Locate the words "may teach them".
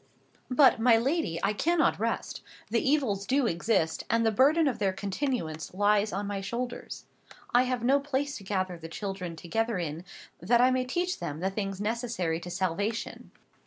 10.71-11.39